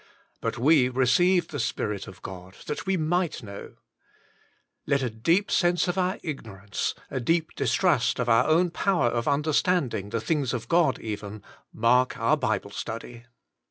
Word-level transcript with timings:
But 0.41 0.57
we 0.57 0.89
received 0.89 1.51
the 1.51 1.59
Spirit 1.59 2.07
of 2.07 2.23
God, 2.23 2.55
that 2.65 2.87
we 2.87 2.97
might 2.97 3.43
know!" 3.43 3.75
Let 4.87 5.03
a 5.03 5.11
deep 5.11 5.51
sense 5.51 5.87
of 5.87 5.95
our 5.95 6.17
ignorance, 6.23 6.95
a 7.11 7.19
deep 7.19 7.51
distrust 7.53 8.17
of 8.17 8.27
our 8.27 8.47
own 8.47 8.71
power 8.71 9.09
of 9.09 9.27
understanding 9.27 10.09
the 10.09 10.19
things 10.19 10.55
of 10.55 10.67
God 10.67 10.97
even, 10.97 11.43
mark 11.71 12.17
our 12.17 12.35
Bible 12.35 12.71
study. 12.71 13.25